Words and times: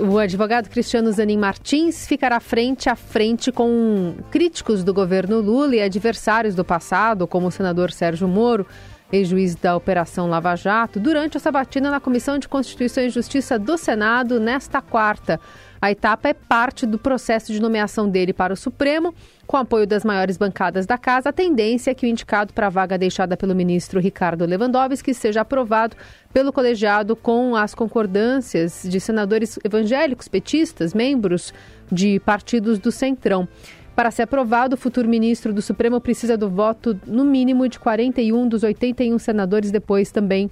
O 0.00 0.16
advogado 0.16 0.70
Cristiano 0.70 1.12
Zanin 1.12 1.36
Martins 1.36 2.06
ficará 2.06 2.40
frente 2.40 2.88
a 2.88 2.96
frente 2.96 3.52
com 3.52 4.14
críticos 4.30 4.82
do 4.82 4.94
governo 4.94 5.38
Lula 5.38 5.76
e 5.76 5.82
adversários 5.82 6.54
do 6.54 6.64
passado, 6.64 7.26
como 7.26 7.48
o 7.48 7.50
senador 7.50 7.92
Sérgio 7.92 8.26
Moro, 8.26 8.66
ex-juiz 9.12 9.54
da 9.54 9.76
Operação 9.76 10.30
Lava 10.30 10.56
Jato, 10.56 10.98
durante 10.98 11.36
a 11.36 11.40
sabatina 11.40 11.90
na 11.90 12.00
Comissão 12.00 12.38
de 12.38 12.48
Constituição 12.48 13.04
e 13.04 13.10
Justiça 13.10 13.58
do 13.58 13.76
Senado 13.76 14.40
nesta 14.40 14.80
quarta. 14.80 15.38
A 15.82 15.90
etapa 15.90 16.28
é 16.28 16.32
parte 16.32 16.86
do 16.86 16.96
processo 16.96 17.52
de 17.52 17.60
nomeação 17.60 18.08
dele 18.08 18.32
para 18.32 18.52
o 18.52 18.56
Supremo. 18.56 19.12
Com 19.48 19.56
apoio 19.56 19.84
das 19.84 20.04
maiores 20.04 20.36
bancadas 20.36 20.86
da 20.86 20.96
casa, 20.96 21.30
a 21.30 21.32
tendência 21.32 21.90
é 21.90 21.94
que 21.94 22.06
o 22.06 22.08
indicado 22.08 22.54
para 22.54 22.68
a 22.68 22.70
vaga 22.70 22.96
deixada 22.96 23.36
pelo 23.36 23.52
ministro 23.52 23.98
Ricardo 23.98 24.46
Lewandowski 24.46 25.12
seja 25.12 25.40
aprovado 25.40 25.96
pelo 26.32 26.52
colegiado 26.52 27.16
com 27.16 27.56
as 27.56 27.74
concordâncias 27.74 28.86
de 28.88 29.00
senadores 29.00 29.58
evangélicos, 29.64 30.28
petistas, 30.28 30.94
membros 30.94 31.52
de 31.90 32.20
partidos 32.20 32.78
do 32.78 32.92
Centrão. 32.92 33.48
Para 33.96 34.12
ser 34.12 34.22
aprovado, 34.22 34.76
o 34.76 34.78
futuro 34.78 35.08
ministro 35.08 35.52
do 35.52 35.60
Supremo 35.60 36.00
precisa 36.00 36.36
do 36.36 36.48
voto, 36.48 36.98
no 37.04 37.24
mínimo, 37.24 37.68
de 37.68 37.80
41 37.80 38.48
dos 38.48 38.62
81 38.62 39.18
senadores, 39.18 39.72
depois 39.72 40.12
também 40.12 40.48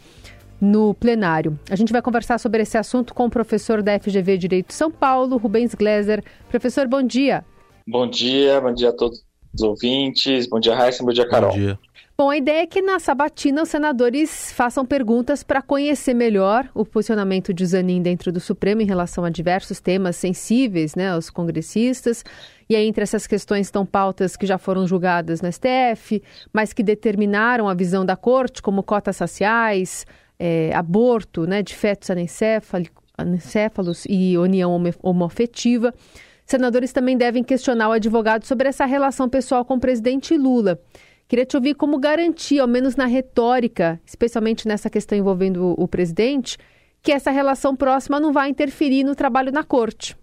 no 0.60 0.94
plenário. 0.94 1.58
A 1.70 1.76
gente 1.76 1.92
vai 1.92 2.02
conversar 2.02 2.38
sobre 2.38 2.62
esse 2.62 2.76
assunto 2.76 3.14
com 3.14 3.26
o 3.26 3.30
professor 3.30 3.82
da 3.82 3.98
FGV 3.98 4.36
Direito 4.36 4.72
São 4.74 4.90
Paulo, 4.90 5.36
Rubens 5.36 5.74
Gleiser. 5.74 6.22
Professor, 6.48 6.86
bom 6.86 7.02
dia. 7.02 7.44
Bom 7.86 8.08
dia, 8.08 8.60
bom 8.60 8.72
dia 8.72 8.90
a 8.90 8.92
todos 8.92 9.24
os 9.54 9.62
ouvintes. 9.62 10.46
Bom 10.46 10.60
dia, 10.60 10.74
Raíssa, 10.74 11.02
bom 11.02 11.12
dia, 11.12 11.28
Carol. 11.28 11.50
Bom 11.50 11.58
dia. 11.58 11.78
Bom, 12.20 12.28
a 12.28 12.36
ideia 12.36 12.64
é 12.64 12.66
que 12.66 12.82
na 12.82 12.98
sabatina 12.98 13.62
os 13.62 13.70
senadores 13.70 14.52
façam 14.52 14.84
perguntas 14.84 15.42
para 15.42 15.62
conhecer 15.62 16.12
melhor 16.12 16.68
o 16.74 16.84
posicionamento 16.84 17.54
de 17.54 17.64
Zanin 17.64 18.02
dentro 18.02 18.30
do 18.30 18.38
Supremo 18.38 18.82
em 18.82 18.84
relação 18.84 19.24
a 19.24 19.30
diversos 19.30 19.80
temas 19.80 20.16
sensíveis 20.16 20.94
né, 20.94 21.12
aos 21.12 21.30
congressistas. 21.30 22.22
E 22.68 22.76
aí, 22.76 22.86
entre 22.86 23.02
essas 23.02 23.26
questões 23.26 23.68
estão 23.68 23.86
pautas 23.86 24.36
que 24.36 24.44
já 24.44 24.58
foram 24.58 24.86
julgadas 24.86 25.40
no 25.40 25.50
STF, 25.50 26.22
mas 26.52 26.74
que 26.74 26.82
determinaram 26.82 27.66
a 27.70 27.72
visão 27.72 28.04
da 28.04 28.16
corte, 28.16 28.60
como 28.60 28.82
cotas 28.82 29.18
raciais, 29.18 30.04
é, 30.40 30.72
aborto 30.74 31.46
né, 31.46 31.62
de 31.62 31.74
fetos 31.74 32.08
anencéfalos 33.18 34.06
e 34.08 34.38
união 34.38 34.82
homoafetiva. 35.02 35.92
Senadores 36.46 36.92
também 36.92 37.16
devem 37.16 37.44
questionar 37.44 37.90
o 37.90 37.92
advogado 37.92 38.46
sobre 38.46 38.66
essa 38.66 38.86
relação 38.86 39.28
pessoal 39.28 39.64
com 39.64 39.74
o 39.74 39.80
presidente 39.80 40.36
Lula. 40.36 40.80
Queria 41.28 41.46
te 41.46 41.56
ouvir 41.56 41.74
como 41.74 41.98
garantir, 41.98 42.58
ao 42.58 42.66
menos 42.66 42.96
na 42.96 43.06
retórica, 43.06 44.00
especialmente 44.04 44.66
nessa 44.66 44.90
questão 44.90 45.16
envolvendo 45.16 45.76
o, 45.78 45.86
presidente, 45.86 46.58
que 47.02 47.12
essa 47.12 47.30
relação 47.30 47.76
próxima 47.76 48.18
não 48.18 48.32
vai 48.32 48.48
interferir 48.48 49.04
no 49.04 49.14
trabalho 49.14 49.52
na 49.52 49.62
corte. 49.62 50.16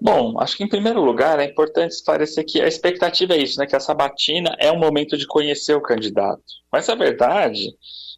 Bom, 0.00 0.40
acho 0.40 0.56
que 0.56 0.64
em 0.64 0.68
primeiro 0.68 1.00
lugar 1.00 1.38
é 1.38 1.44
importante 1.44 1.92
esclarecer 1.92 2.44
que 2.44 2.60
a 2.60 2.66
expectativa 2.66 3.34
é 3.34 3.38
isso, 3.38 3.58
né? 3.58 3.66
Que 3.66 3.76
a 3.76 3.80
sabatina 3.80 4.54
é 4.58 4.70
um 4.72 4.78
momento 4.78 5.16
de 5.16 5.26
conhecer 5.26 5.74
o 5.74 5.80
candidato. 5.80 6.42
Mas 6.70 6.88
a 6.88 6.94
verdade 6.94 7.72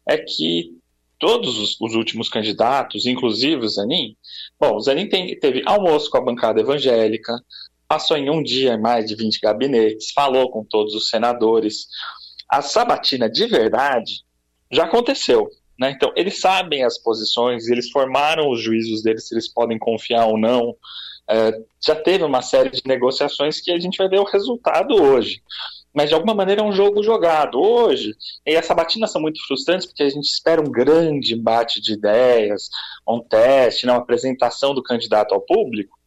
é 0.07 0.17
que 0.17 0.77
todos 1.17 1.57
os, 1.57 1.79
os 1.79 1.95
últimos 1.95 2.29
candidatos, 2.29 3.05
inclusive 3.05 3.65
o 3.65 3.69
Zanin, 3.69 4.15
bom, 4.59 4.75
o 4.75 4.79
Zanin 4.79 5.07
tem, 5.07 5.37
teve 5.39 5.63
almoço 5.65 6.09
com 6.09 6.17
a 6.17 6.21
bancada 6.21 6.59
evangélica, 6.59 7.33
passou 7.87 8.17
em 8.17 8.29
um 8.29 8.43
dia 8.43 8.77
mais 8.77 9.05
de 9.05 9.15
20 9.15 9.39
gabinetes, 9.39 10.11
falou 10.11 10.49
com 10.49 10.63
todos 10.63 10.93
os 10.93 11.09
senadores. 11.09 11.87
A 12.49 12.61
sabatina 12.61 13.29
de 13.29 13.45
verdade 13.47 14.23
já 14.71 14.83
aconteceu. 14.83 15.49
Né? 15.79 15.91
Então, 15.91 16.11
eles 16.15 16.39
sabem 16.39 16.83
as 16.83 16.97
posições, 16.97 17.67
eles 17.67 17.89
formaram 17.89 18.49
os 18.49 18.61
juízos 18.61 19.03
deles, 19.03 19.27
se 19.27 19.35
eles 19.35 19.51
podem 19.51 19.77
confiar 19.77 20.25
ou 20.25 20.37
não. 20.37 20.75
É, 21.27 21.51
já 21.85 21.95
teve 21.95 22.23
uma 22.23 22.41
série 22.41 22.69
de 22.69 22.81
negociações 22.85 23.59
que 23.59 23.71
a 23.71 23.79
gente 23.79 23.97
vai 23.97 24.07
ver 24.07 24.19
o 24.19 24.25
resultado 24.25 24.95
hoje 24.95 25.41
mas 25.95 26.09
de 26.09 26.15
alguma 26.15 26.33
maneira 26.33 26.61
é 26.61 26.63
um 26.63 26.73
jogo 26.73 27.01
jogado. 27.01 27.59
Hoje, 27.59 28.15
e 28.45 28.55
as 28.55 28.65
sabatinas 28.65 29.11
são 29.11 29.21
muito 29.21 29.41
frustrantes 29.47 29.87
porque 29.87 30.03
a 30.03 30.09
gente 30.09 30.25
espera 30.25 30.61
um 30.61 30.69
grande 30.69 31.33
embate 31.33 31.81
de 31.81 31.93
ideias, 31.93 32.69
um 33.07 33.21
teste, 33.21 33.85
né, 33.85 33.93
uma 33.93 34.01
apresentação 34.01 34.73
do 34.73 34.83
candidato 34.83 35.33
ao 35.33 35.41
público, 35.41 35.97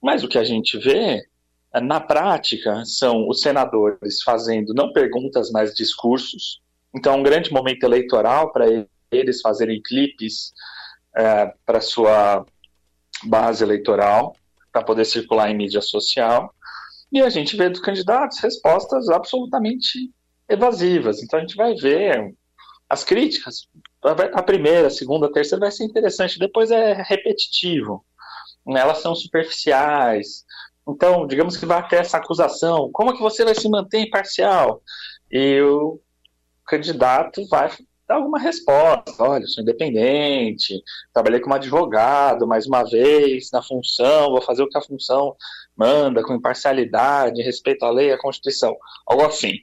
mas 0.00 0.22
o 0.22 0.28
que 0.28 0.38
a 0.38 0.44
gente 0.44 0.78
vê 0.78 1.26
na 1.82 2.00
prática 2.00 2.84
são 2.84 3.28
os 3.28 3.40
senadores 3.40 4.22
fazendo 4.22 4.74
não 4.74 4.92
perguntas, 4.92 5.50
mas 5.50 5.74
discursos. 5.74 6.60
Então, 6.94 7.14
é 7.14 7.16
um 7.16 7.22
grande 7.22 7.50
momento 7.50 7.82
eleitoral 7.84 8.52
para 8.52 8.66
eles 9.10 9.40
fazerem 9.40 9.80
clipes 9.82 10.52
é, 11.16 11.52
para 11.64 11.80
sua 11.80 12.44
base 13.24 13.64
eleitoral, 13.64 14.36
para 14.70 14.82
poder 14.82 15.04
circular 15.04 15.50
em 15.50 15.56
mídia 15.56 15.80
social. 15.80 16.54
E 17.12 17.20
a 17.20 17.28
gente 17.28 17.56
vê 17.56 17.68
dos 17.68 17.80
candidatos 17.80 18.38
respostas 18.38 19.08
absolutamente 19.10 20.10
evasivas. 20.48 21.22
Então 21.22 21.38
a 21.38 21.42
gente 21.42 21.56
vai 21.56 21.74
ver 21.74 22.34
as 22.88 23.04
críticas. 23.04 23.68
A 24.02 24.42
primeira, 24.42 24.88
a 24.88 24.90
segunda, 24.90 25.26
a 25.26 25.32
terceira 25.32 25.60
vai 25.60 25.70
ser 25.70 25.84
interessante, 25.84 26.38
depois 26.38 26.70
é 26.70 26.94
repetitivo. 27.02 28.04
Elas 28.66 28.98
são 28.98 29.14
superficiais. 29.14 30.44
Então, 30.88 31.26
digamos 31.26 31.56
que 31.56 31.66
vai 31.66 31.86
ter 31.86 31.96
essa 31.96 32.18
acusação: 32.18 32.90
como 32.92 33.10
é 33.10 33.14
que 33.14 33.22
você 33.22 33.44
vai 33.44 33.54
se 33.54 33.68
manter 33.68 34.00
imparcial? 34.00 34.82
E 35.30 35.60
o 35.60 36.00
candidato 36.66 37.46
vai 37.48 37.70
dar 38.08 38.16
alguma 38.16 38.38
resposta. 38.38 39.22
Olha, 39.22 39.46
sou 39.46 39.62
independente, 39.62 40.82
trabalhei 41.12 41.40
como 41.40 41.54
advogado 41.54 42.46
mais 42.46 42.66
uma 42.66 42.84
vez 42.84 43.50
na 43.52 43.62
função, 43.62 44.30
vou 44.30 44.42
fazer 44.42 44.62
o 44.62 44.68
que 44.68 44.78
a 44.78 44.82
função 44.82 45.36
manda, 45.82 46.22
com 46.22 46.34
imparcialidade, 46.34 47.42
respeito 47.42 47.84
à 47.84 47.90
lei, 47.90 48.12
à 48.12 48.18
Constituição, 48.18 48.76
algo 49.04 49.24
assim. 49.24 49.54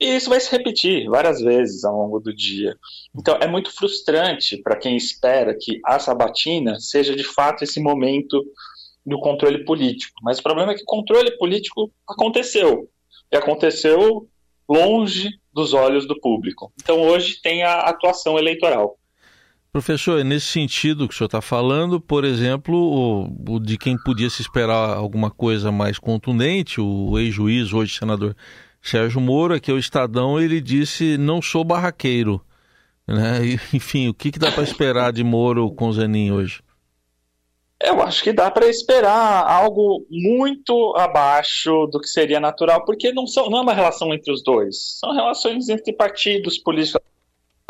E 0.00 0.16
isso 0.16 0.30
vai 0.30 0.40
se 0.40 0.50
repetir 0.50 1.08
várias 1.08 1.40
vezes 1.40 1.84
ao 1.84 1.96
longo 1.96 2.20
do 2.20 2.34
dia. 2.34 2.76
Então 3.16 3.36
é 3.40 3.46
muito 3.46 3.74
frustrante 3.74 4.56
para 4.56 4.76
quem 4.76 4.96
espera 4.96 5.56
que 5.58 5.80
a 5.84 5.98
sabatina 5.98 6.78
seja 6.78 7.14
de 7.14 7.24
fato 7.24 7.64
esse 7.64 7.80
momento 7.80 8.42
do 9.04 9.18
controle 9.18 9.64
político. 9.64 10.14
Mas 10.22 10.38
o 10.38 10.42
problema 10.42 10.72
é 10.72 10.74
que 10.74 10.82
o 10.82 10.86
controle 10.86 11.36
político 11.38 11.92
aconteceu. 12.08 12.88
E 13.32 13.36
aconteceu 13.36 14.28
longe 14.68 15.30
dos 15.52 15.72
olhos 15.72 16.06
do 16.06 16.18
público. 16.20 16.72
Então 16.80 17.00
hoje 17.00 17.40
tem 17.40 17.62
a 17.62 17.80
atuação 17.80 18.38
eleitoral. 18.38 18.98
Professor, 19.72 20.20
é 20.20 20.24
nesse 20.24 20.48
sentido 20.48 21.08
que 21.08 21.14
o 21.14 21.16
senhor 21.16 21.28
está 21.28 21.40
falando, 21.40 21.98
por 21.98 22.26
exemplo, 22.26 22.76
o, 22.76 23.54
o, 23.54 23.58
de 23.58 23.78
quem 23.78 23.96
podia 23.96 24.28
se 24.28 24.42
esperar 24.42 24.94
alguma 24.94 25.30
coisa 25.30 25.72
mais 25.72 25.98
contundente, 25.98 26.78
o 26.78 27.18
ex-juiz, 27.18 27.72
hoje 27.72 27.96
senador 27.96 28.36
Sérgio 28.82 29.18
Moro, 29.18 29.58
que 29.58 29.70
é 29.70 29.74
o 29.74 29.78
Estadão, 29.78 30.38
ele 30.38 30.60
disse, 30.60 31.16
não 31.16 31.40
sou 31.40 31.64
barraqueiro. 31.64 32.38
Né? 33.08 33.46
E, 33.46 33.54
enfim, 33.74 34.08
o 34.08 34.14
que, 34.14 34.30
que 34.30 34.38
dá 34.38 34.52
para 34.52 34.62
esperar 34.62 35.10
de 35.10 35.24
Moro 35.24 35.70
com 35.72 35.90
Zanin 35.90 36.32
hoje? 36.32 36.62
Eu 37.82 38.02
acho 38.02 38.22
que 38.22 38.32
dá 38.32 38.50
para 38.50 38.68
esperar 38.68 39.50
algo 39.50 40.06
muito 40.10 40.94
abaixo 40.96 41.86
do 41.86 41.98
que 41.98 42.08
seria 42.08 42.38
natural, 42.38 42.84
porque 42.84 43.10
não, 43.10 43.26
são, 43.26 43.48
não 43.48 43.58
é 43.58 43.62
uma 43.62 43.72
relação 43.72 44.12
entre 44.12 44.30
os 44.30 44.42
dois, 44.42 44.98
são 45.00 45.14
relações 45.14 45.70
entre 45.70 45.94
partidos 45.94 46.58
políticos, 46.58 47.00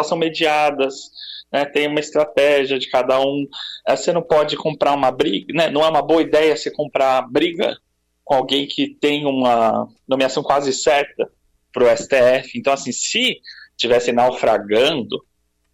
são 0.03 0.17
mediadas, 0.17 1.11
né, 1.53 1.65
tem 1.65 1.87
uma 1.87 2.01
estratégia 2.01 2.79
de 2.79 2.89
cada 2.89 3.21
um. 3.21 3.47
É, 3.87 3.95
você 3.95 4.13
não 4.13 4.23
pode 4.23 4.57
comprar 4.57 4.95
uma 4.95 5.11
briga, 5.11 5.53
né, 5.53 5.71
não 5.71 5.85
é 5.85 5.89
uma 5.89 6.03
boa 6.03 6.23
ideia 6.23 6.57
você 6.57 6.71
comprar 6.71 7.23
briga 7.31 7.77
com 8.25 8.35
alguém 8.35 8.67
que 8.67 8.89
tem 8.89 9.27
uma 9.27 9.89
nomeação 10.09 10.43
quase 10.43 10.73
certa 10.73 11.31
para 11.73 11.85
o 11.85 11.97
STF. 11.97 12.57
Então, 12.59 12.73
assim, 12.73 12.93
se 12.93 13.41
tivesse 13.77 14.13
naufragando 14.13 15.25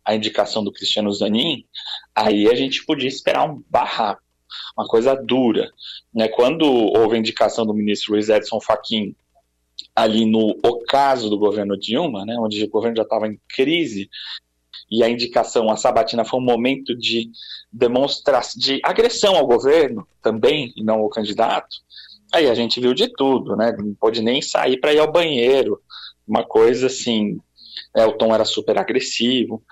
a 0.05 0.15
indicação 0.15 0.65
do 0.65 0.73
Cristiano 0.73 1.13
Zanin, 1.13 1.65
aí 2.15 2.49
a 2.49 2.55
gente 2.55 2.85
podia 2.87 3.09
esperar 3.09 3.49
um 3.49 3.63
barraco, 3.69 4.23
uma 4.77 4.87
coisa 4.87 5.15
dura. 5.15 5.71
Né? 6.15 6.29
Quando 6.29 6.65
houve 6.65 7.17
a 7.17 7.19
indicação 7.19 7.67
do 7.67 7.75
ministro 7.75 8.13
Luiz 8.13 8.29
Edson 8.29 8.61
Fachin 8.61 9.15
ali 9.99 10.25
no 10.25 10.57
ocaso 10.65 11.29
do 11.29 11.37
governo 11.37 11.77
Dilma, 11.77 12.25
né, 12.25 12.37
onde 12.39 12.63
o 12.63 12.71
governo 12.71 12.97
já 12.97 13.03
estava 13.03 13.27
em 13.27 13.41
crise, 13.49 14.09
e 14.89 15.03
a 15.03 15.09
indicação, 15.09 15.69
a 15.69 15.77
sabatina 15.77 16.25
foi 16.25 16.39
um 16.39 16.45
momento 16.45 16.97
de 16.97 17.29
demonstração, 17.73 18.61
de 18.61 18.81
agressão 18.85 19.35
ao 19.35 19.47
governo 19.47 20.07
também, 20.23 20.73
e 20.77 20.85
não 20.85 21.01
ao 21.01 21.09
candidato, 21.09 21.77
aí 22.33 22.49
a 22.49 22.55
gente 22.55 22.81
viu 22.81 22.95
de 22.95 23.09
tudo, 23.09 23.57
né? 23.57 23.75
Não 23.77 23.93
pôde 23.95 24.23
nem 24.23 24.41
sair 24.41 24.79
para 24.79 24.95
ir 24.95 25.01
ao 25.01 25.11
banheiro, 25.11 25.81
uma 26.27 26.45
coisa 26.45 26.87
assim, 26.87 27.41
né? 27.95 28.07
o 28.07 28.13
tom 28.13 28.33
era 28.33 28.45
super 28.45 28.79
agressivo. 28.79 29.63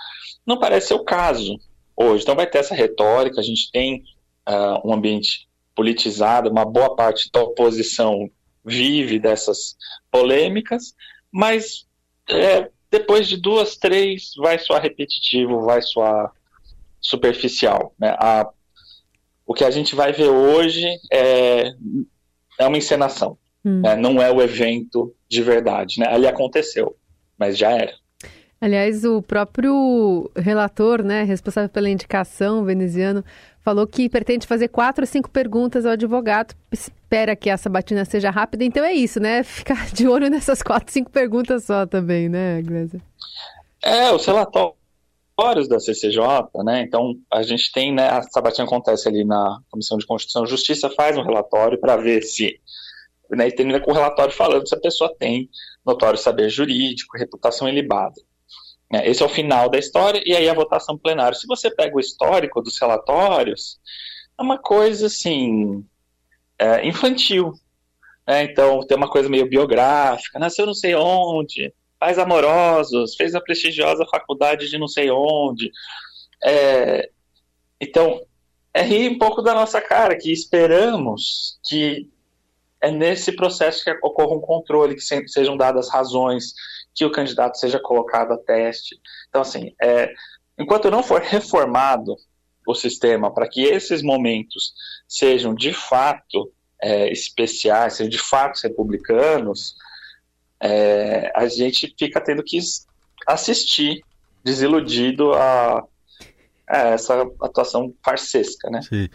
Não 0.44 0.58
parece 0.58 0.88
ser 0.88 0.94
o 0.94 1.04
caso 1.04 1.56
hoje. 1.96 2.24
Então 2.24 2.34
vai 2.34 2.48
ter 2.48 2.58
essa 2.58 2.74
retórica, 2.74 3.40
a 3.40 3.44
gente 3.44 3.70
tem 3.70 4.02
uh, 4.48 4.88
um 4.88 4.92
ambiente 4.92 5.48
politizado, 5.74 6.50
uma 6.50 6.64
boa 6.64 6.96
parte 6.96 7.30
da 7.32 7.42
oposição 7.42 8.28
vive 8.66 9.18
dessas 9.18 9.76
polêmicas, 10.10 10.94
mas 11.30 11.86
é, 12.28 12.68
depois 12.90 13.28
de 13.28 13.36
duas, 13.36 13.76
três, 13.76 14.32
vai 14.36 14.58
soar 14.58 14.82
repetitivo, 14.82 15.64
vai 15.64 15.80
soar 15.80 16.32
superficial. 17.00 17.94
Né? 17.98 18.16
A, 18.18 18.50
que 19.56 19.64
a 19.64 19.70
gente 19.70 19.94
vai 19.94 20.12
ver 20.12 20.28
hoje 20.28 20.86
é, 21.10 21.72
é 22.58 22.66
uma 22.66 22.76
encenação, 22.76 23.38
hum. 23.64 23.80
né? 23.80 23.96
não 23.96 24.20
é 24.20 24.30
o 24.30 24.42
evento 24.42 25.14
de 25.28 25.42
verdade. 25.42 25.98
Né? 25.98 26.06
Ali 26.08 26.26
aconteceu, 26.26 26.96
mas 27.38 27.56
já 27.56 27.70
era. 27.70 27.94
Aliás, 28.60 29.04
o 29.04 29.20
próprio 29.20 30.30
relator, 30.34 31.02
né, 31.02 31.22
responsável 31.24 31.68
pela 31.68 31.90
indicação 31.90 32.64
veneziano, 32.64 33.22
falou 33.66 33.84
que 33.84 34.08
pretende 34.08 34.46
fazer 34.46 34.68
quatro 34.68 35.02
ou 35.02 35.08
cinco 35.08 35.28
perguntas 35.28 35.84
ao 35.84 35.92
advogado. 35.94 36.54
Espera 36.70 37.34
que 37.34 37.50
a 37.50 37.56
sabatina 37.56 38.04
seja 38.04 38.30
rápida. 38.30 38.62
Então 38.62 38.84
é 38.84 38.92
isso, 38.92 39.18
né? 39.18 39.42
Ficar 39.44 39.90
de 39.90 40.06
olho 40.06 40.30
nessas 40.30 40.62
quatro, 40.62 40.92
cinco 40.92 41.10
perguntas 41.10 41.64
só 41.64 41.84
também, 41.84 42.28
né, 42.28 42.62
Glésia? 42.62 43.02
É, 43.82 44.12
os 44.12 44.24
relatórios 44.24 45.66
da 45.68 45.80
CCJ, 45.80 46.20
né? 46.64 46.82
Então 46.82 47.16
a 47.28 47.42
gente 47.42 47.72
tem, 47.72 47.92
né? 47.92 48.08
A 48.08 48.22
sabatina 48.22 48.64
acontece 48.64 49.08
ali 49.08 49.24
na 49.24 49.58
Comissão 49.68 49.98
de 49.98 50.06
Constituição 50.06 50.44
e 50.44 50.48
Justiça, 50.48 50.88
faz 50.88 51.18
um 51.18 51.24
relatório 51.24 51.80
para 51.80 51.96
ver 51.96 52.22
se. 52.22 52.60
Né, 53.28 53.48
e 53.48 53.52
termina 53.52 53.80
com 53.80 53.90
o 53.90 53.94
relatório 53.94 54.32
falando 54.32 54.68
se 54.68 54.76
a 54.76 54.80
pessoa 54.80 55.12
tem 55.18 55.50
notório 55.84 56.16
saber 56.16 56.48
jurídico, 56.48 57.18
reputação 57.18 57.68
ilibada. 57.68 58.14
É, 58.92 59.08
esse 59.08 59.22
é 59.22 59.26
o 59.26 59.28
final 59.30 59.68
da 59.68 59.78
história, 59.78 60.22
e 60.24 60.34
aí 60.34 60.48
a 60.48 60.54
votação 60.54 60.96
plenária. 60.96 61.36
Se 61.36 61.46
você 61.46 61.70
pega 61.70 61.96
o 61.96 62.00
histórico 62.00 62.62
dos 62.62 62.78
relatórios, 62.78 63.80
é 64.38 64.42
uma 64.42 64.58
coisa 64.58 65.06
assim, 65.06 65.84
é, 66.58 66.86
infantil. 66.86 67.52
Né? 68.26 68.44
Então, 68.44 68.86
tem 68.86 68.96
uma 68.96 69.10
coisa 69.10 69.28
meio 69.28 69.48
biográfica, 69.48 70.38
nasceu 70.38 70.66
não 70.66 70.74
sei 70.74 70.94
onde, 70.94 71.72
pais 71.98 72.18
amorosos, 72.18 73.14
fez 73.16 73.34
a 73.34 73.40
prestigiosa 73.40 74.06
faculdade 74.06 74.68
de 74.68 74.78
não 74.78 74.88
sei 74.88 75.10
onde. 75.10 75.70
É, 76.44 77.10
então, 77.80 78.20
é 78.72 78.82
rir 78.82 79.10
um 79.10 79.18
pouco 79.18 79.42
da 79.42 79.54
nossa 79.54 79.80
cara, 79.80 80.16
que 80.16 80.30
esperamos 80.30 81.58
que 81.66 82.10
é 82.80 82.90
nesse 82.90 83.32
processo 83.32 83.82
que 83.82 83.90
ocorra 84.02 84.36
um 84.36 84.40
controle, 84.40 84.94
que 84.94 85.00
sejam 85.00 85.56
dadas 85.56 85.88
razões, 85.88 86.52
que 86.96 87.04
o 87.04 87.12
candidato 87.12 87.58
seja 87.58 87.78
colocado 87.78 88.32
a 88.32 88.38
teste. 88.38 88.98
Então, 89.28 89.42
assim, 89.42 89.74
é, 89.80 90.10
enquanto 90.58 90.90
não 90.90 91.02
for 91.02 91.20
reformado 91.20 92.16
o 92.66 92.74
sistema 92.74 93.32
para 93.32 93.46
que 93.46 93.62
esses 93.62 94.02
momentos 94.02 94.72
sejam 95.06 95.54
de 95.54 95.74
fato 95.74 96.50
é, 96.82 97.12
especiais, 97.12 97.94
sejam 97.94 98.10
de 98.10 98.18
fato 98.18 98.60
republicanos, 98.62 99.76
é, 100.58 101.30
a 101.36 101.46
gente 101.46 101.94
fica 101.98 102.18
tendo 102.20 102.42
que 102.42 102.58
assistir 103.26 104.02
desiludido 104.42 105.34
a, 105.34 105.84
a 106.66 106.78
essa 106.88 107.22
atuação 107.42 107.94
farsesca, 108.02 108.70
né? 108.70 108.80
Sim. 108.82 109.08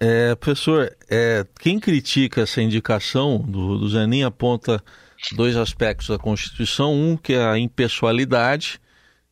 É, 0.00 0.34
professor, 0.34 0.94
é, 1.08 1.46
quem 1.60 1.78
critica 1.80 2.42
essa 2.42 2.60
indicação 2.60 3.38
do, 3.38 3.78
do 3.78 3.88
Zanin 3.88 4.24
aponta 4.24 4.82
dois 5.30 5.56
aspectos 5.56 6.08
da 6.08 6.18
Constituição. 6.18 6.92
Um, 6.92 7.16
que 7.16 7.34
é 7.34 7.44
a 7.44 7.58
impessoalidade, 7.58 8.80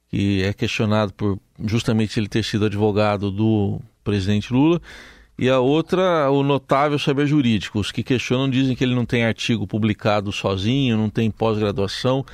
que 0.09 0.43
é 0.43 0.53
questionado 0.53 1.13
por 1.13 1.39
justamente 1.65 2.19
ele 2.19 2.29
ter 2.29 2.45
sido 2.45 2.67
advogado 2.67 3.31
do 3.31 3.81
presidente 4.05 4.53
Lula. 4.53 4.81
E 5.39 5.49
a 5.49 5.59
outra, 5.59 6.31
o 6.31 6.43
notável 6.43 6.99
saber 6.99 7.27
jurídico. 7.27 7.81
Os 7.81 7.91
que 7.91 8.03
questionam 8.03 8.49
dizem 8.49 8.77
que 8.77 8.85
ele 8.85 8.95
não 8.95 9.07
tem 9.07 9.25
artigo 9.25 9.67
publicado 9.67 10.31
sozinho, 10.31 10.99
não 10.99 11.09
tem 11.09 11.31
pós-graduação. 11.31 12.27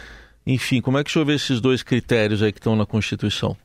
Enfim, 0.44 0.80
como 0.80 0.98
é 0.98 1.04
que 1.04 1.10
o 1.10 1.12
senhor 1.12 1.24
vê 1.24 1.34
esses 1.34 1.60
dois 1.60 1.82
critérios 1.82 2.42
aí 2.42 2.52
que 2.52 2.58
estão 2.58 2.74
na 2.74 2.84
Constituição? 2.84 3.56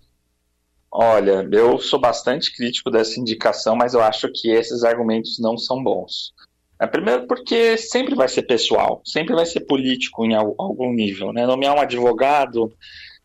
Olha, 0.92 1.48
eu 1.52 1.80
sou 1.80 2.00
bastante 2.00 2.54
crítico 2.54 2.92
dessa 2.92 3.20
indicação, 3.20 3.76
mas 3.76 3.94
eu 3.94 4.02
acho 4.02 4.28
que 4.34 4.50
esses 4.50 4.84
argumentos 4.84 5.40
não 5.40 5.58
são 5.58 5.82
bons. 5.82 6.34
É, 6.82 6.88
primeiro 6.88 7.28
porque 7.28 7.78
sempre 7.78 8.16
vai 8.16 8.28
ser 8.28 8.42
pessoal, 8.42 9.04
sempre 9.06 9.36
vai 9.36 9.46
ser 9.46 9.60
político 9.62 10.26
em 10.26 10.34
algum 10.34 10.92
nível. 10.92 11.32
Né? 11.32 11.46
Nomear 11.46 11.76
um 11.76 11.80
advogado 11.80 12.74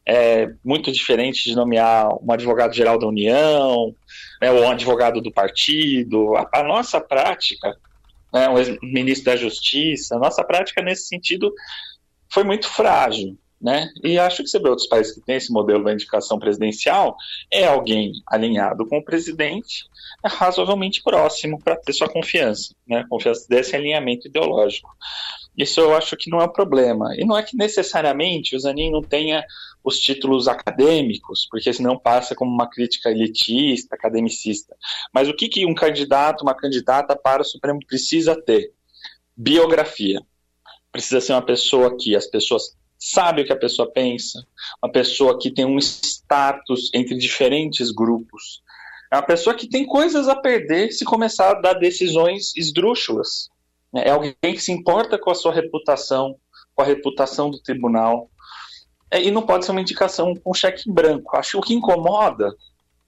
é 0.06 0.52
muito 0.62 0.92
diferente 0.92 1.44
de 1.44 1.56
nomear 1.56 2.06
um 2.22 2.30
advogado-geral 2.30 2.98
da 2.98 3.06
União, 3.06 3.94
né, 4.40 4.52
ou 4.52 4.62
um 4.62 4.70
advogado 4.70 5.22
do 5.22 5.32
partido. 5.32 6.36
A, 6.36 6.48
a 6.52 6.62
nossa 6.62 7.00
prática, 7.00 7.74
né, 8.32 8.46
um 8.48 8.78
ministro 8.82 9.24
da 9.24 9.36
Justiça, 9.36 10.14
a 10.16 10.18
nossa 10.18 10.44
prática 10.44 10.82
nesse 10.82 11.08
sentido 11.08 11.50
foi 12.28 12.44
muito 12.44 12.68
frágil. 12.68 13.36
Né? 13.60 13.90
E 14.04 14.18
acho 14.18 14.42
que 14.42 14.48
você 14.48 14.58
vê 14.58 14.68
outros 14.68 14.86
países 14.86 15.14
que 15.14 15.20
têm 15.22 15.36
esse 15.36 15.50
modelo 15.50 15.82
da 15.82 15.92
indicação 15.92 16.38
presidencial, 16.38 17.16
é 17.50 17.66
alguém 17.66 18.12
alinhado 18.26 18.86
com 18.86 18.98
o 18.98 19.04
presidente, 19.04 19.86
é 20.22 20.28
razoavelmente 20.28 21.02
próximo 21.02 21.58
para 21.58 21.76
ter 21.76 21.94
sua 21.94 22.08
confiança, 22.08 22.74
né? 22.86 23.04
Confiança 23.08 23.46
desse 23.48 23.74
alinhamento 23.74 24.28
ideológico. 24.28 24.90
Isso 25.56 25.80
eu 25.80 25.94
acho 25.94 26.16
que 26.16 26.30
não 26.30 26.40
é 26.40 26.44
um 26.44 26.52
problema. 26.52 27.14
E 27.16 27.24
não 27.24 27.36
é 27.36 27.42
que 27.42 27.56
necessariamente 27.56 28.54
o 28.54 28.60
Zanin 28.60 28.90
não 28.90 29.00
tenha 29.00 29.42
os 29.82 29.98
títulos 29.98 30.48
acadêmicos, 30.48 31.46
porque 31.50 31.72
senão 31.72 31.98
passa 31.98 32.34
como 32.34 32.52
uma 32.52 32.68
crítica 32.68 33.10
elitista, 33.10 33.94
academicista. 33.94 34.76
Mas 35.14 35.28
o 35.28 35.34
que, 35.34 35.48
que 35.48 35.64
um 35.64 35.74
candidato, 35.74 36.42
uma 36.42 36.54
candidata 36.54 37.16
para 37.16 37.40
o 37.40 37.44
Supremo 37.44 37.78
precisa 37.86 38.34
ter? 38.34 38.72
Biografia. 39.34 40.20
Precisa 40.92 41.20
ser 41.20 41.32
uma 41.32 41.42
pessoa 41.42 41.96
que 41.96 42.14
as 42.16 42.26
pessoas 42.26 42.76
sabe 42.98 43.42
o 43.42 43.44
que 43.44 43.52
a 43.52 43.58
pessoa 43.58 43.90
pensa, 43.90 44.46
uma 44.82 44.90
pessoa 44.90 45.38
que 45.38 45.50
tem 45.50 45.64
um 45.64 45.78
status 45.78 46.90
entre 46.94 47.16
diferentes 47.16 47.90
grupos. 47.90 48.62
É 49.12 49.16
uma 49.16 49.22
pessoa 49.22 49.54
que 49.54 49.68
tem 49.68 49.86
coisas 49.86 50.28
a 50.28 50.34
perder 50.34 50.90
se 50.92 51.04
começar 51.04 51.50
a 51.50 51.60
dar 51.60 51.74
decisões 51.74 52.56
esdrúxulas. 52.56 53.48
É 53.94 54.10
alguém 54.10 54.34
que 54.42 54.58
se 54.58 54.72
importa 54.72 55.18
com 55.18 55.30
a 55.30 55.34
sua 55.34 55.52
reputação, 55.52 56.36
com 56.74 56.82
a 56.82 56.84
reputação 56.84 57.50
do 57.50 57.60
tribunal. 57.60 58.30
É, 59.10 59.22
e 59.22 59.30
não 59.30 59.42
pode 59.42 59.64
ser 59.64 59.70
uma 59.70 59.80
indicação 59.80 60.34
com 60.34 60.52
cheque 60.52 60.90
em 60.90 60.92
branco. 60.92 61.36
Acho 61.36 61.52
que 61.52 61.56
o 61.56 61.60
que 61.60 61.74
incomoda, 61.74 62.52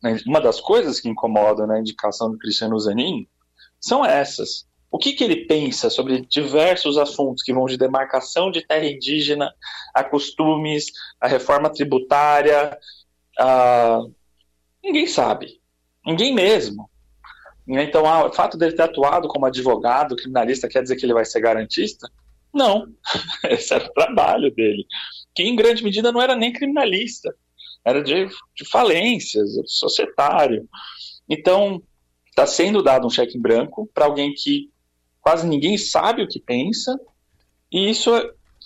né, 0.03 0.19
uma 0.27 0.41
das 0.41 0.61
coisas 0.61 1.01
que 1.01 1.09
incomoda 1.09 1.67
na 1.67 1.81
indicação 1.81 2.31
do 2.31 2.39
Cristiano 2.39 2.79
Zanin, 2.79 3.27
são 3.81 4.05
essas. 4.05 4.68
O 4.91 4.99
que, 4.99 5.13
que 5.13 5.23
ele 5.23 5.45
pensa 5.47 5.91
sobre 5.91 6.23
diversos 6.23 6.97
assuntos 6.97 7.43
que 7.43 7.53
vão 7.53 7.67
de 7.67 7.77
demarcação 7.77 8.51
de 8.51 8.67
terra 8.67 8.87
indígena 8.87 9.53
a 9.95 10.03
costumes, 10.03 10.87
a 11.21 11.29
reforma 11.29 11.71
tributária, 11.71 12.79
a... 13.39 14.01
ninguém 14.83 15.07
sabe. 15.07 15.61
Ninguém 16.07 16.35
mesmo. 16.35 16.89
Então, 17.69 18.07
ah, 18.07 18.27
o 18.27 18.33
fato 18.33 18.57
dele 18.57 18.73
ter 18.73 18.83
atuado 18.83 19.29
como 19.29 19.45
advogado, 19.45 20.17
criminalista, 20.17 20.69
quer 20.69 20.83
dizer 20.83 20.97
que 20.97 21.05
ele 21.05 21.13
vai 21.13 21.27
ser 21.27 21.41
garantista? 21.41 22.11
Não. 22.53 22.87
Esse 23.45 23.75
era 23.75 23.85
o 23.85 23.93
trabalho 23.93 24.51
dele. 24.55 24.87
Que 25.35 25.43
em 25.43 25.55
grande 25.55 25.85
medida 25.85 26.11
não 26.11 26.23
era 26.23 26.35
nem 26.35 26.51
criminalista, 26.51 27.35
era 27.85 28.03
de, 28.03 28.27
de 28.57 28.65
falências, 28.71 29.51
societário. 29.67 30.67
Então, 31.29 31.83
está 32.31 32.47
sendo 32.47 32.83
dado 32.83 33.07
um 33.07 33.11
cheque 33.11 33.37
em 33.37 33.41
branco 33.41 33.89
para 33.93 34.07
alguém 34.07 34.33
que 34.33 34.71
quase 35.21 35.47
ninguém 35.47 35.77
sabe 35.77 36.23
o 36.23 36.29
que 36.29 36.41
pensa, 36.41 36.99
e 37.71 37.91
isso 37.91 38.11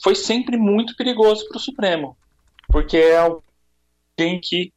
foi 0.03 0.15
sempre 0.15 0.57
muito 0.57 0.97
perigoso 0.97 1.47
para 1.49 1.57
o 1.57 1.61
Supremo, 1.61 2.17
porque 2.69 2.97
é 2.97 3.19
alguém 3.19 4.41
que, 4.41 4.73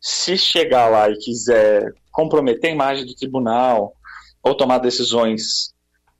se 0.00 0.36
chegar 0.36 0.88
lá 0.88 1.08
e 1.08 1.16
quiser 1.16 1.94
comprometer 2.10 2.70
a 2.70 2.74
imagem 2.74 3.06
do 3.06 3.14
tribunal 3.14 3.94
ou 4.42 4.56
tomar 4.56 4.78
decisões 4.78 5.72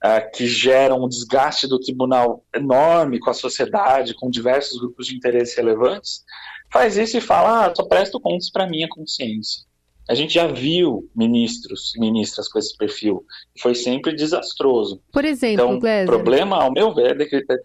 uh, 0.03 0.31
que 0.33 0.47
geram 0.47 1.03
um 1.03 1.09
desgaste 1.09 1.67
do 1.67 1.79
tribunal 1.79 2.43
enorme 2.55 3.19
com 3.19 3.29
a 3.29 3.33
sociedade, 3.33 4.15
com 4.15 4.29
diversos 4.29 4.79
grupos 4.79 5.07
de 5.07 5.15
interesse 5.15 5.57
relevantes, 5.57 6.23
faz 6.71 6.97
isso 6.97 7.17
e 7.17 7.21
fala: 7.21 7.65
ah, 7.65 7.75
só 7.75 7.83
presto 7.83 8.19
contas 8.19 8.49
para 8.49 8.67
minha 8.67 8.87
consciência. 8.87 9.63
A 10.09 10.13
gente 10.13 10.33
já 10.33 10.47
viu 10.47 11.09
ministros 11.15 11.93
e 11.95 11.99
ministras 11.99 12.49
com 12.49 12.59
esse 12.59 12.75
perfil. 12.77 13.25
Foi 13.61 13.73
sempre 13.73 14.13
desastroso. 14.13 15.01
Por 15.11 15.23
exemplo, 15.23 15.77
então, 15.77 16.03
o 16.03 16.05
problema, 16.05 16.61
ao 16.61 16.71
meu 16.71 16.93
ver, 16.93 17.11
é 17.11 17.15
decretar. 17.15 17.57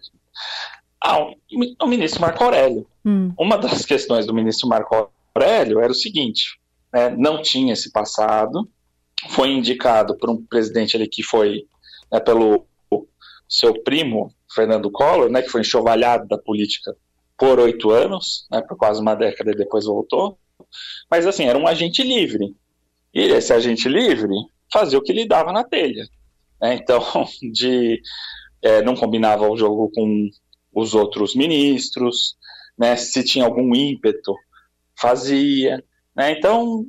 Ah, 1.03 1.19
o 1.81 1.87
ministro 1.87 2.21
Marco 2.21 2.43
Aurélio. 2.43 2.87
Hum. 3.05 3.33
Uma 3.37 3.57
das 3.57 3.85
questões 3.85 4.25
do 4.25 4.33
ministro 4.33 4.67
Marco 4.67 5.11
Aurélio 5.35 5.79
era 5.79 5.91
o 5.91 5.95
seguinte: 5.95 6.59
né, 6.93 7.09
não 7.09 7.41
tinha 7.41 7.73
esse 7.73 7.91
passado, 7.91 8.69
foi 9.29 9.51
indicado 9.51 10.17
por 10.17 10.29
um 10.29 10.45
presidente 10.45 10.95
ali 10.95 11.07
que 11.07 11.23
foi 11.23 11.65
né, 12.11 12.19
pelo 12.19 12.65
seu 13.47 13.81
primo, 13.81 14.33
Fernando 14.53 14.91
Collor, 14.91 15.29
né, 15.29 15.41
que 15.41 15.49
foi 15.49 15.61
enxovalhado 15.61 16.27
da 16.27 16.37
política 16.37 16.95
por 17.37 17.59
oito 17.59 17.89
anos, 17.89 18.45
né, 18.51 18.61
por 18.61 18.77
quase 18.77 19.01
uma 19.01 19.15
década 19.15 19.51
e 19.51 19.55
depois 19.55 19.85
voltou. 19.85 20.37
Mas 21.09 21.25
assim, 21.25 21.45
era 21.45 21.57
um 21.57 21.67
agente 21.67 22.03
livre. 22.03 22.55
E 23.13 23.21
esse 23.21 23.51
agente 23.53 23.87
livre 23.89 24.33
fazia 24.71 24.97
o 24.97 25.01
que 25.01 25.13
lhe 25.13 25.27
dava 25.27 25.51
na 25.51 25.63
telha. 25.63 26.07
Né? 26.61 26.75
Então, 26.75 27.01
de, 27.51 28.01
é, 28.61 28.81
não 28.81 28.95
combinava 28.95 29.47
o 29.49 29.57
jogo 29.57 29.91
com 29.93 30.29
os 30.73 30.93
outros 30.93 31.35
ministros, 31.35 32.37
né? 32.77 32.95
se 32.95 33.23
tinha 33.23 33.45
algum 33.45 33.75
ímpeto, 33.75 34.35
fazia. 34.95 35.83
Né? 36.15 36.31
Então, 36.31 36.85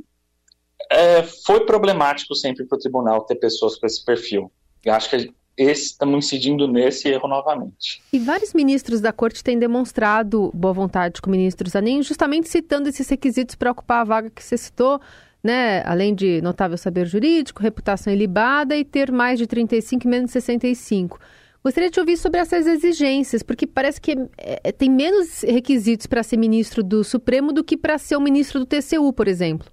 é, 0.91 1.23
foi 1.23 1.65
problemático 1.65 2.35
sempre 2.35 2.67
para 2.67 2.77
o 2.77 2.81
tribunal 2.81 3.25
ter 3.25 3.37
pessoas 3.37 3.77
com 3.77 3.87
esse 3.87 4.05
perfil. 4.05 4.53
Eu 4.85 4.95
acho 4.95 5.11
que 5.11 5.33
estamos 5.57 6.25
incidindo 6.25 6.67
nesse 6.67 7.09
erro 7.09 7.29
novamente. 7.29 8.03
E 8.13 8.19
vários 8.19 8.55
ministros 8.55 9.01
da 9.01 9.13
corte 9.13 9.45
têm 9.45 9.59
demonstrado 9.59 10.51
boa 10.55 10.73
vontade 10.73 11.21
com 11.21 11.29
o 11.29 11.31
ministro 11.31 11.69
Zanin, 11.69 12.03
justamente 12.03 12.49
citando 12.49 12.89
esses 12.89 13.09
requisitos 13.09 13.55
para 13.55 13.71
ocupar 13.71 14.01
a 14.01 14.05
vaga 14.05 14.31
que 14.31 14.43
você 14.43 14.57
citou, 14.57 15.01
né? 15.43 15.83
Além 15.85 16.15
de 16.15 16.41
notável 16.43 16.79
saber 16.79 17.07
jurídico, 17.07 17.63
reputação 17.63 18.13
ilibada 18.13 18.77
e 18.77 18.85
ter 18.85 19.11
mais 19.11 19.39
de 19.39 19.47
35 19.47 20.07
e 20.07 20.09
menos 20.09 20.31
65. 20.31 21.19
Gostaria 21.63 21.91
de 21.91 22.01
ouvir 22.01 22.17
sobre 22.17 22.41
essas 22.41 22.67
exigências, 22.67 23.43
porque 23.43 23.67
parece 23.67 24.01
que 24.01 24.13
é, 24.39 24.61
é, 24.65 24.73
tem 24.73 24.89
menos 24.91 25.43
requisitos 25.43 26.07
para 26.07 26.23
ser 26.23 26.39
ministro 26.39 26.83
do 26.83 27.05
Supremo 27.05 27.53
do 27.53 27.63
que 27.63 27.77
para 27.77 27.99
ser 27.99 28.17
o 28.17 28.21
ministro 28.21 28.61
do 28.61 28.67
TCU, 28.67 29.13
por 29.13 29.29
exemplo. 29.29 29.71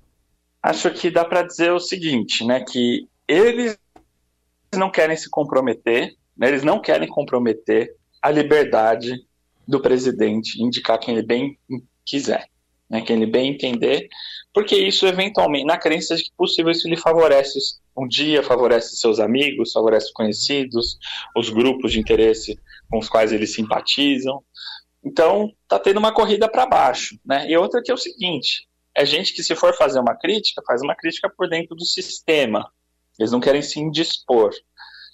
Acho 0.61 0.91
que 0.91 1.09
dá 1.09 1.23
para 1.23 1.43
dizer 1.43 1.71
o 1.71 1.79
seguinte, 1.79 2.45
né? 2.45 2.59
Que 2.59 3.07
eles 3.25 3.77
não 4.75 4.89
querem 4.89 5.15
se 5.15 5.29
comprometer, 5.29 6.15
né, 6.37 6.47
eles 6.47 6.63
não 6.63 6.81
querem 6.81 7.07
comprometer 7.07 7.95
a 8.21 8.29
liberdade 8.29 9.15
do 9.67 9.81
presidente 9.81 10.61
indicar 10.61 10.99
quem 10.99 11.15
ele 11.15 11.25
bem 11.25 11.57
quiser, 12.05 12.47
né, 12.89 13.01
quem 13.01 13.17
ele 13.17 13.25
bem 13.25 13.51
entender, 13.51 14.07
porque 14.53 14.75
isso 14.75 15.05
eventualmente, 15.05 15.65
na 15.65 15.77
crença 15.77 16.15
de 16.15 16.23
que 16.23 16.31
possível 16.35 16.71
isso 16.71 16.87
lhe 16.87 16.97
favorece 16.97 17.59
um 17.95 18.07
dia, 18.07 18.43
favorece 18.43 18.95
seus 18.95 19.19
amigos, 19.19 19.71
favorece 19.71 20.11
conhecidos, 20.13 20.97
os 21.35 21.49
grupos 21.49 21.91
de 21.91 21.99
interesse 21.99 22.59
com 22.89 22.99
os 22.99 23.09
quais 23.09 23.31
eles 23.31 23.53
simpatizam. 23.53 24.43
Então, 25.03 25.51
está 25.63 25.79
tendo 25.79 25.97
uma 25.97 26.13
corrida 26.13 26.49
para 26.49 26.65
baixo, 26.65 27.19
né? 27.25 27.49
E 27.49 27.57
outra 27.57 27.81
que 27.83 27.91
é 27.91 27.93
o 27.93 27.97
seguinte, 27.97 28.67
é 28.95 29.05
gente 29.05 29.33
que 29.33 29.43
se 29.43 29.55
for 29.55 29.75
fazer 29.75 29.99
uma 29.99 30.15
crítica, 30.15 30.61
faz 30.65 30.81
uma 30.81 30.95
crítica 30.95 31.29
por 31.29 31.47
dentro 31.47 31.75
do 31.75 31.85
sistema, 31.85 32.67
eles 33.19 33.31
não 33.31 33.39
querem 33.39 33.61
se 33.61 33.79
indispor, 33.79 34.51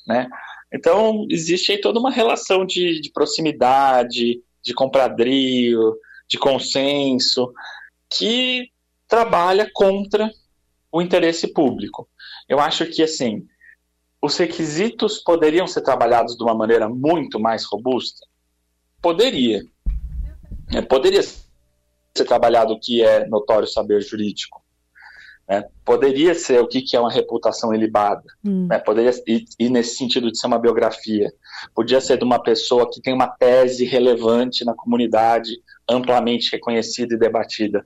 né? 0.07 0.27
Então, 0.73 1.25
existe 1.29 1.71
aí 1.71 1.79
toda 1.79 1.99
uma 1.99 2.09
relação 2.09 2.65
de, 2.65 2.99
de 2.99 3.11
proximidade, 3.11 4.41
de 4.63 4.73
compradrio, 4.73 5.95
de 6.27 6.37
consenso, 6.37 7.53
que 8.09 8.69
trabalha 9.07 9.69
contra 9.71 10.31
o 10.91 11.01
interesse 11.01 11.53
público. 11.53 12.09
Eu 12.49 12.59
acho 12.59 12.85
que, 12.87 13.03
assim, 13.03 13.45
os 14.21 14.37
requisitos 14.37 15.19
poderiam 15.19 15.67
ser 15.67 15.81
trabalhados 15.81 16.35
de 16.35 16.43
uma 16.43 16.55
maneira 16.55 16.89
muito 16.89 17.39
mais 17.39 17.65
robusta? 17.65 18.25
Poderia. 19.01 19.61
É, 20.73 20.81
poderia 20.81 21.21
ser 21.21 22.25
trabalhado 22.25 22.73
o 22.73 22.79
que 22.79 23.03
é 23.03 23.27
notório 23.27 23.67
saber 23.67 24.01
jurídico. 24.01 24.62
Né? 25.53 25.65
Poderia 25.85 26.33
ser 26.33 26.59
o 26.59 26.67
que, 26.67 26.81
que 26.81 26.95
é 26.95 26.99
uma 26.99 27.11
reputação 27.11 27.73
ilibada, 27.73 28.23
hum. 28.43 28.65
né? 28.67 28.79
poderia 28.79 29.11
e, 29.27 29.45
e, 29.59 29.69
nesse 29.69 29.97
sentido 29.97 30.31
de 30.31 30.39
ser 30.39 30.47
uma 30.47 30.57
biografia, 30.57 31.31
podia 31.75 32.01
ser 32.01 32.17
de 32.17 32.23
uma 32.23 32.41
pessoa 32.41 32.89
que 32.89 32.99
tem 32.99 33.13
uma 33.13 33.27
tese 33.27 33.85
relevante 33.85 34.65
na 34.65 34.73
comunidade, 34.73 35.61
amplamente 35.87 36.51
reconhecida 36.51 37.13
e 37.13 37.19
debatida. 37.19 37.85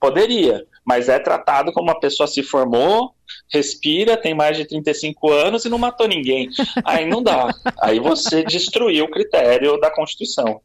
Poderia, 0.00 0.64
mas 0.84 1.08
é 1.10 1.18
tratado 1.18 1.70
como 1.70 1.88
uma 1.88 2.00
pessoa 2.00 2.26
se 2.26 2.42
formou, 2.42 3.14
respira, 3.52 4.16
tem 4.16 4.34
mais 4.34 4.56
de 4.56 4.64
35 4.64 5.30
anos 5.30 5.64
e 5.64 5.68
não 5.68 5.78
matou 5.78 6.08
ninguém. 6.08 6.48
Aí 6.84 7.06
não 7.06 7.22
dá. 7.22 7.54
Aí 7.80 8.00
você 8.00 8.42
destruiu 8.42 9.04
o 9.04 9.10
critério 9.10 9.78
da 9.78 9.90
Constituição. 9.90 10.60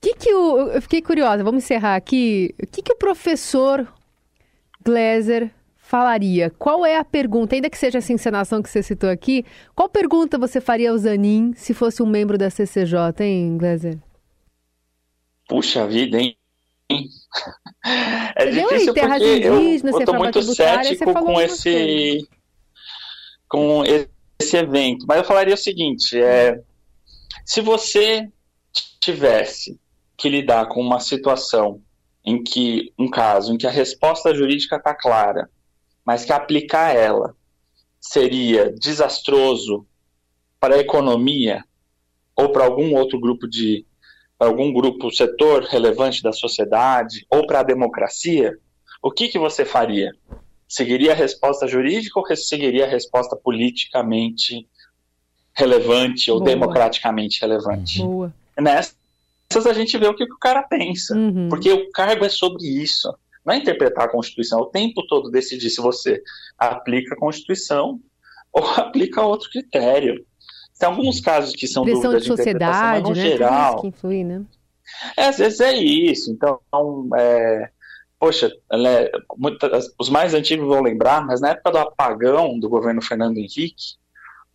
Que 0.00 0.14
que 0.14 0.34
o, 0.34 0.68
eu 0.68 0.82
fiquei 0.82 1.00
curiosa, 1.00 1.42
vamos 1.42 1.64
encerrar 1.64 1.96
aqui. 1.96 2.54
O 2.62 2.66
que, 2.66 2.82
que 2.82 2.92
o 2.92 2.96
professor 2.96 3.88
Glazer 4.84 5.50
falaria? 5.76 6.50
Qual 6.50 6.84
é 6.84 6.96
a 6.96 7.04
pergunta, 7.04 7.54
ainda 7.54 7.70
que 7.70 7.78
seja 7.78 7.98
essa 7.98 8.12
encenação 8.12 8.62
que 8.62 8.70
você 8.70 8.82
citou 8.82 9.08
aqui, 9.08 9.44
qual 9.74 9.88
pergunta 9.88 10.38
você 10.38 10.60
faria 10.60 10.90
ao 10.90 10.98
Zanin 10.98 11.52
se 11.54 11.74
fosse 11.74 12.02
um 12.02 12.06
membro 12.06 12.36
da 12.36 12.50
CCJ, 12.50 13.24
hein, 13.24 13.58
Glazer? 13.58 13.98
Puxa 15.48 15.86
vida, 15.86 16.20
hein? 16.20 16.36
É 18.36 18.44
Entendeu 18.44 18.68
difícil 18.70 18.88
aí, 18.88 18.94
terras 18.94 19.22
porque 19.22 19.46
indígenas, 19.46 19.94
eu, 19.94 20.06
tô 20.06 20.14
muito 20.14 20.42
cético 20.42 21.12
com 21.12 21.38
esse 21.38 22.26
com 23.46 23.82
esse 23.84 24.56
evento. 24.56 25.04
Mas 25.06 25.18
eu 25.18 25.24
falaria 25.24 25.52
o 25.52 25.58
seguinte, 25.58 26.18
é, 26.18 26.58
se 27.44 27.60
você 27.60 28.26
tivesse 29.00 29.78
que 30.16 30.30
lidar 30.30 30.66
com 30.66 30.80
uma 30.80 30.98
situação 30.98 31.80
em 32.24 32.42
que 32.42 32.92
um 32.98 33.08
caso 33.08 33.52
em 33.52 33.58
que 33.58 33.66
a 33.66 33.70
resposta 33.70 34.34
jurídica 34.34 34.76
está 34.76 34.94
clara, 34.94 35.50
mas 36.04 36.24
que 36.24 36.32
aplicar 36.32 36.94
ela 36.94 37.36
seria 38.00 38.72
desastroso 38.72 39.86
para 40.58 40.76
a 40.76 40.80
economia 40.80 41.64
ou 42.36 42.50
para 42.50 42.64
algum 42.64 42.94
outro 42.94 43.20
grupo 43.20 43.46
de 43.48 43.84
algum 44.38 44.72
grupo 44.72 45.10
setor 45.10 45.64
relevante 45.64 46.22
da 46.22 46.32
sociedade 46.32 47.24
ou 47.30 47.46
para 47.46 47.60
a 47.60 47.64
democracia, 47.64 48.58
o 49.02 49.10
que 49.10 49.28
que 49.28 49.38
você 49.38 49.64
faria? 49.64 50.12
Seguiria 50.68 51.12
a 51.12 51.14
resposta 51.14 51.68
jurídica 51.68 52.18
ou 52.18 52.36
seguiria 52.36 52.84
a 52.84 52.88
resposta 52.88 53.36
politicamente 53.36 54.66
relevante 55.54 56.30
ou 56.30 56.38
Boa. 56.38 56.50
democraticamente 56.50 57.40
relevante? 57.40 58.02
Boa. 58.02 58.34
Nessa 58.58 58.94
a 59.66 59.72
gente 59.72 59.96
vê 59.98 60.06
o 60.06 60.14
que, 60.14 60.24
o 60.24 60.38
cara 60.38 60.62
pensa. 60.62 61.16
Uhum. 61.16 61.48
Porque 61.48 61.72
o 61.72 61.90
cargo 61.90 62.24
é 62.24 62.28
sobre 62.28 62.64
isso. 62.64 63.12
Não 63.44 63.54
é 63.54 63.58
interpretar 63.58 64.04
a 64.04 64.10
Constituição, 64.10 64.60
o 64.60 64.66
tempo 64.66 65.06
todo 65.06 65.30
decidir 65.30 65.70
se 65.70 65.80
você 65.80 66.22
aplica 66.58 67.14
a 67.14 67.18
Constituição 67.18 68.00
ou 68.52 68.64
aplica 68.76 69.22
outro 69.22 69.50
critério. 69.50 70.24
Tem 70.78 70.88
alguns 70.88 71.20
casos 71.20 71.54
que 71.54 71.66
são 71.66 71.84
Pressão 71.84 72.02
dúvidas 72.02 72.24
de, 72.24 72.30
de 72.30 72.36
sociedade, 72.36 73.02
mas 73.02 73.02
no 73.08 73.14
né? 73.14 73.30
geral. 73.30 73.80
Que 73.80 73.86
influi, 73.88 74.24
né? 74.24 74.44
É, 75.16 75.26
às 75.26 75.38
vezes 75.38 75.60
é 75.60 75.74
isso. 75.74 76.30
Então, 76.32 76.60
é, 77.16 77.70
poxa, 78.18 78.50
é, 78.72 79.12
muitas, 79.36 79.94
os 79.98 80.08
mais 80.08 80.34
antigos 80.34 80.66
vão 80.66 80.82
lembrar, 80.82 81.24
mas 81.24 81.40
na 81.40 81.50
época 81.50 81.70
do 81.70 81.78
apagão 81.78 82.58
do 82.58 82.68
governo 82.68 83.02
Fernando 83.02 83.38
Henrique, 83.38 83.96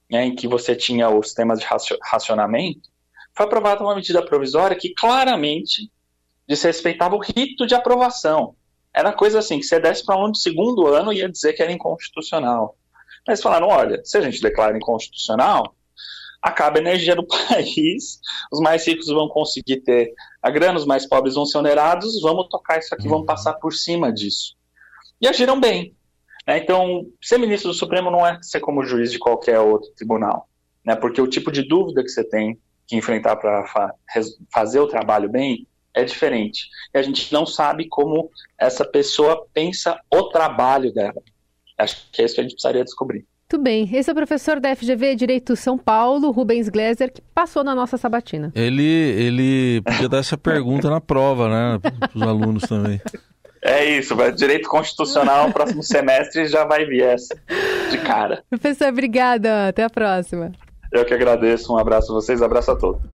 né, 0.09 0.25
em 0.25 0.35
que 0.35 0.47
você 0.47 0.75
tinha 0.75 1.09
os 1.09 1.33
temas 1.33 1.59
de 1.59 1.67
racionamento, 2.03 2.89
foi 3.39 3.45
aprovada 3.45 3.81
uma 3.81 3.95
medida 3.95 4.21
provisória 4.21 4.75
que 4.75 4.93
claramente 4.93 5.89
desrespeitava 6.45 7.15
o 7.15 7.19
rito 7.19 7.65
de 7.65 7.73
aprovação. 7.73 8.53
Era 8.93 9.13
coisa 9.13 9.39
assim, 9.39 9.59
que 9.59 9.65
você 9.65 9.79
desse 9.79 10.05
para 10.05 10.21
um 10.21 10.29
de 10.29 10.41
segundo 10.41 10.87
ano 10.87 11.13
ia 11.13 11.29
dizer 11.29 11.53
que 11.53 11.63
era 11.63 11.71
inconstitucional. 11.71 12.75
Mas 13.25 13.41
falaram, 13.41 13.69
olha, 13.69 14.01
se 14.03 14.17
a 14.17 14.21
gente 14.21 14.41
declara 14.41 14.75
inconstitucional, 14.75 15.73
acaba 16.41 16.79
a 16.79 16.81
energia 16.81 17.15
do 17.15 17.23
país, 17.47 18.19
os 18.51 18.59
mais 18.59 18.85
ricos 18.85 19.07
vão 19.07 19.29
conseguir 19.29 19.77
ter 19.83 20.13
a 20.41 20.49
grana, 20.49 20.77
os 20.77 20.85
mais 20.85 21.07
pobres 21.07 21.35
vão 21.35 21.45
ser 21.45 21.59
onerados, 21.59 22.19
vamos 22.21 22.49
tocar 22.49 22.79
isso 22.79 22.93
aqui, 22.93 23.03
vamos 23.03 23.21
uhum. 23.21 23.25
passar 23.25 23.53
por 23.53 23.71
cima 23.71 24.11
disso. 24.11 24.53
E 25.21 25.29
agiram 25.29 25.57
bem. 25.57 25.95
Né? 26.45 26.57
Então, 26.57 27.05
ser 27.21 27.37
ministro 27.37 27.69
do 27.69 27.77
Supremo 27.77 28.11
não 28.11 28.27
é 28.27 28.37
ser 28.41 28.59
como 28.59 28.83
juiz 28.83 29.13
de 29.13 29.19
qualquer 29.19 29.61
outro 29.61 29.89
tribunal, 29.95 30.49
né? 30.83 30.93
porque 30.93 31.21
o 31.21 31.27
tipo 31.27 31.49
de 31.53 31.63
dúvida 31.63 32.03
que 32.03 32.09
você 32.09 32.23
tem 32.25 32.59
que 32.89 32.95
enfrentar 32.97 33.35
para 33.35 33.65
fa 33.67 33.93
fazer 34.51 34.79
o 34.79 34.87
trabalho 34.87 35.29
bem 35.29 35.67
é 35.93 36.03
diferente. 36.03 36.67
E 36.93 36.97
a 36.97 37.01
gente 37.01 37.31
não 37.31 37.45
sabe 37.45 37.87
como 37.87 38.29
essa 38.57 38.83
pessoa 38.83 39.45
pensa 39.53 39.99
o 40.11 40.23
trabalho 40.23 40.91
dela. 40.91 41.21
Acho 41.77 42.09
que 42.11 42.21
é 42.21 42.25
isso 42.25 42.35
que 42.35 42.41
a 42.41 42.43
gente 42.43 42.53
precisaria 42.53 42.83
descobrir. 42.83 43.25
Muito 43.51 43.63
bem. 43.63 43.89
Esse 43.91 44.09
é 44.09 44.13
o 44.13 44.15
professor 44.15 44.59
da 44.59 44.75
FGV 44.75 45.15
Direito 45.15 45.55
São 45.55 45.77
Paulo, 45.77 46.29
Rubens 46.29 46.69
Gleiser, 46.69 47.11
que 47.11 47.21
passou 47.33 47.63
na 47.63 47.73
nossa 47.73 47.97
sabatina. 47.97 48.51
Ele, 48.55 48.83
ele 48.83 49.81
podia 49.81 50.09
dar 50.09 50.19
essa 50.19 50.37
pergunta 50.37 50.89
na 50.89 51.01
prova, 51.01 51.49
né? 51.49 51.79
Para 51.79 52.09
os 52.13 52.21
alunos 52.21 52.63
também. 52.63 53.01
É 53.61 53.83
isso, 53.97 54.15
direito 54.37 54.69
constitucional, 54.69 55.51
próximo 55.51 55.83
semestre 55.83 56.45
já 56.45 56.63
vai 56.63 56.85
vir 56.85 57.03
essa 57.03 57.35
de 57.91 57.97
cara. 57.97 58.41
Professor, 58.49 58.87
obrigada. 58.87 59.67
Até 59.67 59.83
a 59.83 59.89
próxima. 59.89 60.51
Eu 60.91 61.05
que 61.05 61.13
agradeço. 61.13 61.73
Um 61.73 61.77
abraço 61.77 62.11
a 62.11 62.15
vocês, 62.15 62.41
abraço 62.41 62.71
a 62.71 62.75
todos. 62.75 63.01